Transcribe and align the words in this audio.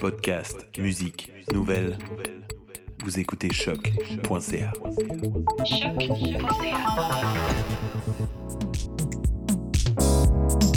Podcast, 0.00 0.66
musique, 0.78 1.32
nouvelles. 1.52 1.96
Vous 3.04 3.18
écoutez 3.18 3.52
choc.ca. 3.52 4.72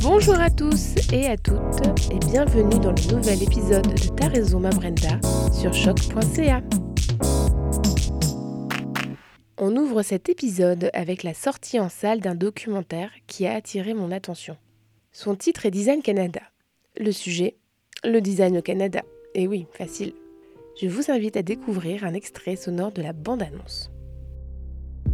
Bonjour 0.02 0.40
à 0.40 0.50
tous 0.50 0.96
et 1.12 1.28
à 1.28 1.38
toutes 1.38 1.56
et 2.12 2.20
bienvenue 2.20 2.80
dans 2.80 2.92
le 2.92 3.16
nouvel 3.16 3.44
épisode 3.44 3.88
de 3.88 4.16
Ta 4.16 4.28
raison 4.28 4.60
ma 4.60 4.70
Brenda 4.70 5.20
sur 5.52 5.74
choc.ca. 5.74 6.62
On 9.58 9.76
ouvre 9.76 10.04
cet 10.04 10.30
épisode 10.30 10.90
avec 10.94 11.24
la 11.24 11.34
sortie 11.34 11.80
en 11.80 11.90
salle 11.90 12.22
d'un 12.22 12.36
documentaire 12.36 13.12
qui 13.28 13.46
a 13.46 13.56
attiré 13.56 13.94
mon 13.94 14.12
attention. 14.12 14.58
Son 15.12 15.36
titre 15.36 15.66
est 15.66 15.72
Design 15.72 16.02
Canada. 16.02 16.42
Le 16.98 17.12
sujet, 17.12 17.58
le 18.04 18.22
design 18.22 18.58
au 18.58 18.62
Canada. 18.62 19.02
Et 19.36 19.48
oui, 19.48 19.68
facile. 19.72 20.14
Je 20.82 20.88
vous 20.88 21.12
invite 21.12 21.36
à 21.38 21.44
découvrir 21.44 22.04
un 22.04 22.14
extrait 22.14 22.56
sonore 22.56 22.92
de 22.92 23.02
la 23.02 23.14
bande-annonce. 23.14 23.92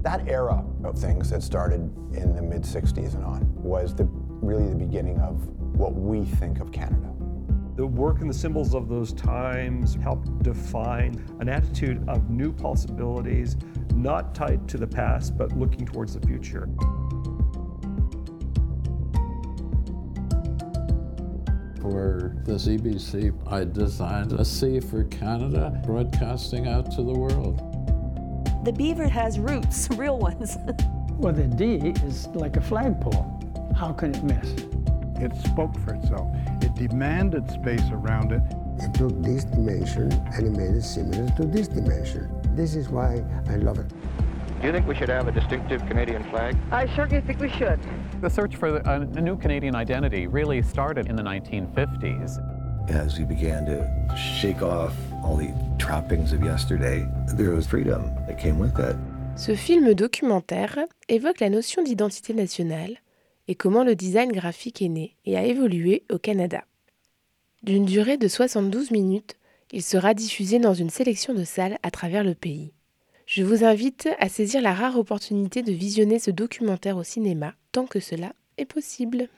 That 0.04 0.28
era 0.28 0.64
of 0.84 1.00
things 1.00 1.30
that 1.32 1.42
started 1.42 1.90
in 2.14 2.36
the 2.36 2.42
mid 2.42 2.64
60s 2.64 3.16
and 3.16 3.26
on 3.26 3.42
was 3.64 3.96
the, 3.96 4.08
really 4.42 4.68
the 4.70 4.76
beginning 4.76 5.20
of 5.20 5.36
what 5.76 5.94
we 5.96 6.26
think 6.40 6.60
of 6.60 6.72
Canada. 6.72 7.12
The 7.76 7.88
work 7.88 8.22
and 8.22 8.30
the 8.30 8.38
symbols 8.38 8.76
of 8.76 8.88
those 8.88 9.14
times 9.14 9.96
helped 9.96 10.44
define 10.44 11.22
an 11.40 11.50
attitude 11.50 12.08
of 12.08 12.30
new 12.30 12.54
possibilities, 12.54 13.58
not 13.96 14.36
tied 14.36 14.68
to 14.70 14.78
the 14.78 14.88
past, 14.88 15.38
but 15.38 15.58
looking 15.58 15.86
towards 15.86 16.14
the 16.14 16.26
future. 16.26 16.70
For 21.86 22.36
the 22.46 22.54
CBC, 22.54 23.32
I 23.46 23.64
designed 23.64 24.34
a 24.34 24.44
C 24.44 24.80
for 24.80 25.04
Canada, 25.04 25.80
broadcasting 25.86 26.68
out 26.68 26.92
to 26.94 27.04
the 27.04 27.14
world. 27.14 27.62
The 28.66 28.74
beaver 28.74 29.08
has 29.08 29.38
roots, 29.38 29.88
real 29.96 30.18
ones. 30.18 30.58
Well, 31.18 31.32
the 31.32 31.44
D 31.44 31.94
is 32.04 32.28
like 32.34 32.58
a 32.58 32.62
flagpole. 32.62 33.40
How 33.78 33.94
can 33.94 34.14
it 34.14 34.24
miss? 34.24 34.52
It 35.22 35.34
spoke 35.46 35.74
for 35.80 35.94
itself. 35.94 36.28
It 36.62 36.76
demanded 36.76 37.50
space 37.50 37.90
around 37.90 38.34
it. 38.34 38.42
It 38.84 38.94
took 38.94 39.22
this 39.22 39.46
dimension 39.46 40.12
and 40.12 40.48
it 40.48 40.52
made 40.60 40.76
it 40.76 40.82
similar 40.82 41.30
to 41.38 41.46
this 41.46 41.70
dimension. 41.70 42.30
This 42.54 42.76
is 42.76 42.90
why 42.90 43.24
I 43.48 43.56
love 43.56 43.80
it. 43.80 43.90
Do 44.66 44.70
you 44.70 44.78
think 44.78 44.88
we 44.88 44.96
should 44.96 45.10
have 45.10 45.28
a 45.28 45.32
distinctive 45.32 45.86
Canadian 45.86 46.24
flag? 46.32 46.58
I 46.72 46.88
certainly 46.96 47.22
think 47.22 47.40
we 47.40 47.50
should. 47.50 47.80
The 48.20 48.32
search 48.32 48.56
for 48.56 48.78
a, 48.78 49.02
a 49.02 49.22
new 49.22 49.38
Canadian 49.38 49.76
identity 49.76 50.26
really 50.26 50.64
started 50.64 51.08
in 51.08 51.16
the 51.16 51.22
1950s. 51.22 52.40
As 52.90 53.20
we 53.20 53.26
began 53.26 53.68
to 53.68 53.86
shake 54.18 54.64
off 54.64 54.96
all 55.24 55.38
the 55.38 55.54
trappings 55.78 56.34
of 56.34 56.44
yesterday, 56.44 57.08
there 57.38 57.52
was 57.52 57.68
freedom 57.68 58.10
that 58.26 58.40
came 58.40 58.58
with 58.58 58.80
it. 58.80 58.96
Ce 59.36 59.54
film 59.54 59.94
documentaire 59.94 60.88
évoque 61.10 61.42
la 61.42 61.52
notion 61.52 61.84
d'identité 61.84 62.34
nationale 62.34 62.98
et 63.48 63.54
comment 63.54 63.84
le 63.84 63.94
design 63.94 64.32
graphique 64.32 64.82
est 64.82 64.90
né 64.90 65.16
et 65.26 65.38
a 65.38 65.44
évolué 65.44 66.06
au 66.12 66.18
Canada. 66.18 66.64
D'une 67.62 67.86
durée 67.86 68.18
de 68.18 68.28
72 68.28 68.90
minutes, 68.90 69.36
il 69.72 69.84
sera 69.84 70.16
diffusé 70.16 70.58
dans 70.58 70.74
une 70.74 70.90
sélection 70.90 71.36
de 71.36 71.44
salles 71.44 71.78
à 71.84 71.92
travers 71.92 72.24
le 72.24 72.34
pays. 72.34 72.75
Je 73.26 73.44
vous 73.44 73.64
invite 73.64 74.08
à 74.20 74.30
saisir 74.30 74.62
la 74.62 74.76
rare 74.76 75.00
opportunité 75.00 75.64
de 75.64 75.72
visionner 75.72 76.20
ce 76.20 76.30
documentaire 76.30 76.96
au 76.96 77.04
cinéma 77.04 77.56
tant 77.72 77.88
que 77.88 78.00
cela 78.00 78.34
est 78.58 78.66
possible. 78.66 79.30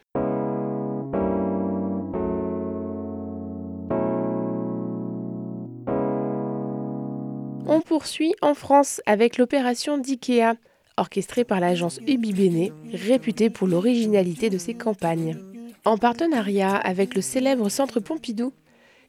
On 7.65 7.79
poursuit 7.79 8.33
en 8.41 8.53
France 8.53 9.01
avec 9.05 9.37
l'opération 9.37 9.97
d'IKEA, 9.97 10.55
orchestrée 10.97 11.45
par 11.45 11.61
l'agence 11.61 12.01
Ubi 12.07 12.33
Bene, 12.33 12.73
réputée 12.91 13.49
pour 13.49 13.67
l'originalité 13.67 14.49
de 14.49 14.57
ses 14.57 14.73
campagnes. 14.73 15.37
En 15.85 15.97
partenariat 15.97 16.75
avec 16.75 17.15
le 17.15 17.21
célèbre 17.21 17.69
Centre 17.69 18.01
Pompidou, 18.01 18.51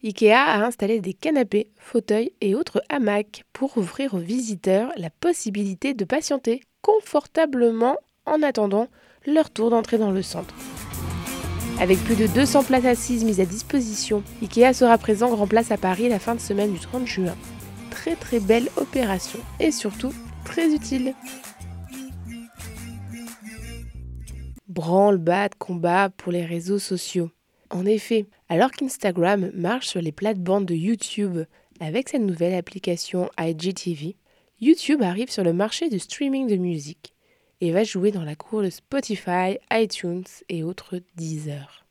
IKEA 0.05 0.45
a 0.45 0.65
installé 0.65 1.01
des 1.01 1.13
canapés, 1.13 1.73
fauteuils 1.77 2.33
et 2.41 2.55
autres 2.55 2.83
hamacs 2.89 3.45
pour 3.53 3.77
offrir 3.79 4.15
aux 4.15 4.19
visiteurs 4.19 4.93
la 4.97 5.11
possibilité 5.11 5.93
de 5.93 6.05
patienter 6.05 6.61
confortablement 6.83 7.97
en 8.25 8.43
attendant 8.43 8.87
leur 9.27 9.51
tour 9.51 9.71
d'entrée 9.71 9.99
dans 9.99 10.13
le 10.13 10.23
centre. 10.23 10.55
Avec 11.81 11.99
plus 12.05 12.15
de 12.15 12.29
200 12.29 12.65
places 12.65 12.85
assises 12.85 13.25
mises 13.25 13.41
à 13.41 13.45
disposition, 13.45 14.23
IKEA 14.41 14.73
sera 14.73 14.99
présent 14.99 15.31
grand 15.31 15.49
place 15.49 15.73
à 15.73 15.77
Paris 15.77 16.09
la 16.09 16.21
fin 16.21 16.37
de 16.37 16.41
semaine 16.41 16.73
du 16.73 16.79
30 16.79 17.07
juin. 17.07 17.37
Très 17.91 18.15
très 18.15 18.39
belle 18.39 18.69
opération 18.77 19.41
et 19.59 19.73
surtout 19.73 20.13
très 20.45 20.73
utile. 20.73 21.15
Branle-bas 24.69 25.49
de 25.49 25.55
combat 25.57 26.09
pour 26.09 26.31
les 26.31 26.45
réseaux 26.45 26.79
sociaux. 26.79 27.31
En 27.71 27.85
effet, 27.85 28.27
alors 28.49 28.71
qu'Instagram 28.71 29.51
marche 29.55 29.89
sur 29.89 30.01
les 30.01 30.13
plates-bandes 30.13 30.67
de 30.67 30.75
YouTube 30.75 31.41
avec 31.81 32.09
sa 32.09 32.19
nouvelle 32.19 32.55
application 32.55 33.29
IGTV, 33.39 34.17
YouTube 34.61 35.03
arrive 35.03 35.31
sur 35.31 35.45
le 35.45 35.53
marché 35.53 35.89
du 35.89 35.99
streaming 35.99 36.49
de 36.49 36.57
musique 36.57 37.15
et 37.61 37.71
va 37.71 37.85
jouer 37.85 38.11
dans 38.11 38.25
la 38.25 38.37
cour 38.37 38.63
de 38.63 38.71
Spotify, 38.71 39.59
iTunes 39.71 40.25
et 40.49 40.63
autres 40.63 41.01
Deezer. 41.17 41.85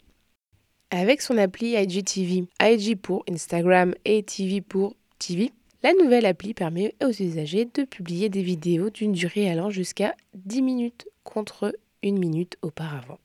Avec 0.89 1.21
son 1.21 1.37
appli 1.37 1.75
IGTV, 1.75 2.47
IG 2.61 2.97
pour 2.97 3.23
Instagram 3.29 3.93
et 4.05 4.23
TV 4.23 4.61
pour 4.61 4.95
TV, 5.19 5.51
la 5.83 5.93
nouvelle 5.93 6.25
appli 6.25 6.53
permet 6.53 6.95
aux 7.03 7.11
usagers 7.11 7.65
de 7.65 7.83
publier 7.83 8.29
des 8.29 8.41
vidéos 8.41 8.89
d'une 8.89 9.11
durée 9.11 9.49
allant 9.49 9.69
jusqu'à 9.69 10.15
10 10.33 10.61
minutes 10.61 11.07
contre 11.23 11.73
une 12.01 12.17
minute 12.17 12.57
auparavant. 12.61 13.19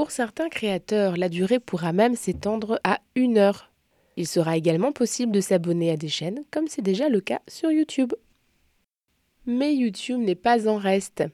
Pour 0.00 0.12
certains 0.12 0.48
créateurs, 0.48 1.18
la 1.18 1.28
durée 1.28 1.60
pourra 1.60 1.92
même 1.92 2.16
s'étendre 2.16 2.80
à 2.84 3.00
une 3.16 3.36
heure. 3.36 3.70
Il 4.16 4.26
sera 4.26 4.56
également 4.56 4.92
possible 4.92 5.30
de 5.30 5.42
s'abonner 5.42 5.90
à 5.90 5.98
des 5.98 6.08
chaînes, 6.08 6.42
comme 6.50 6.68
c'est 6.68 6.80
déjà 6.80 7.10
le 7.10 7.20
cas 7.20 7.42
sur 7.46 7.70
YouTube. 7.70 8.14
Mais 9.44 9.74
YouTube 9.74 10.20
n'est 10.20 10.34
pas 10.34 10.68
en 10.68 10.78
reste. 10.78 11.24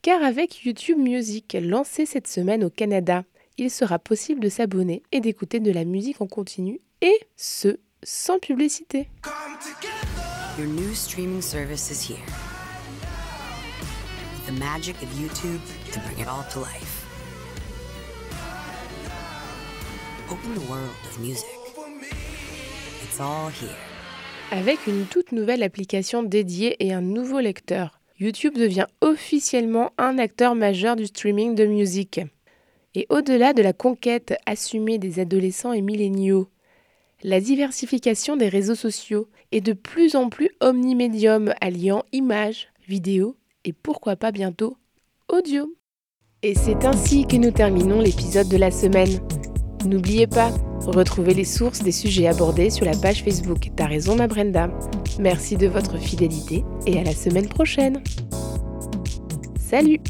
Car 0.00 0.22
avec 0.22 0.64
YouTube 0.64 0.98
Music, 0.98 1.56
lancé 1.60 2.06
cette 2.06 2.28
semaine 2.28 2.62
au 2.62 2.70
Canada, 2.70 3.24
il 3.58 3.68
sera 3.68 3.98
possible 3.98 4.38
de 4.38 4.48
s'abonner 4.48 5.02
et 5.10 5.18
d'écouter 5.18 5.58
de 5.58 5.72
la 5.72 5.84
musique 5.84 6.20
en 6.20 6.28
continu, 6.28 6.78
et 7.00 7.18
ce, 7.34 7.80
sans 8.04 8.38
publicité. 8.38 9.08
Your 10.56 10.68
new 10.68 10.94
streaming 10.94 11.42
service 11.42 11.90
is 11.90 12.08
here. 12.08 12.24
The 14.46 14.52
magic 14.52 14.94
of 15.02 15.08
YouTube 15.20 15.60
to 15.92 15.98
bring 16.06 16.20
it 16.20 16.28
all 16.28 16.44
to 16.52 16.60
life. 16.60 16.93
Open 20.30 20.54
the 20.54 20.70
world 20.70 20.90
of 21.10 21.20
music. 21.20 21.46
It's 23.02 23.20
all 23.20 23.50
here. 23.50 23.76
Avec 24.50 24.86
une 24.86 25.04
toute 25.04 25.32
nouvelle 25.32 25.62
application 25.62 26.22
dédiée 26.22 26.76
et 26.80 26.94
un 26.94 27.02
nouveau 27.02 27.40
lecteur, 27.40 28.00
YouTube 28.18 28.54
devient 28.54 28.86
officiellement 29.02 29.92
un 29.98 30.16
acteur 30.16 30.54
majeur 30.54 30.96
du 30.96 31.06
streaming 31.06 31.54
de 31.54 31.66
musique. 31.66 32.20
Et 32.94 33.06
au-delà 33.10 33.52
de 33.52 33.60
la 33.60 33.74
conquête 33.74 34.34
assumée 34.46 34.98
des 34.98 35.20
adolescents 35.20 35.74
et 35.74 35.82
milléniaux, 35.82 36.48
la 37.22 37.40
diversification 37.40 38.36
des 38.36 38.48
réseaux 38.48 38.74
sociaux 38.74 39.28
est 39.52 39.60
de 39.60 39.74
plus 39.74 40.16
en 40.16 40.30
plus 40.30 40.50
omnimédium, 40.60 41.52
alliant 41.60 42.02
images, 42.12 42.68
vidéos 42.88 43.36
et 43.64 43.74
pourquoi 43.74 44.16
pas 44.16 44.32
bientôt 44.32 44.78
audio. 45.28 45.74
Et 46.42 46.54
c'est 46.54 46.86
ainsi 46.86 47.26
que 47.26 47.36
nous 47.36 47.50
terminons 47.50 48.00
l'épisode 48.00 48.48
de 48.48 48.56
la 48.56 48.70
semaine. 48.70 49.20
N'oubliez 49.86 50.26
pas, 50.26 50.50
retrouvez 50.86 51.34
les 51.34 51.44
sources 51.44 51.82
des 51.82 51.92
sujets 51.92 52.26
abordés 52.26 52.70
sur 52.70 52.86
la 52.86 52.96
page 52.96 53.22
Facebook 53.22 53.70
T'as 53.76 53.86
raison 53.86 54.16
ma 54.16 54.26
Brenda. 54.26 54.70
Merci 55.18 55.56
de 55.56 55.66
votre 55.66 55.98
fidélité 55.98 56.64
et 56.86 56.98
à 56.98 57.04
la 57.04 57.12
semaine 57.12 57.48
prochaine. 57.48 58.02
Salut 59.58 60.00